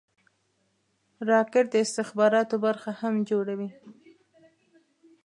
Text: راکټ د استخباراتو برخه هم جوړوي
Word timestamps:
راکټ 1.29 1.65
د 1.71 1.75
استخباراتو 1.85 2.55
برخه 2.65 2.89
هم 3.01 3.13
جوړوي 3.29 3.69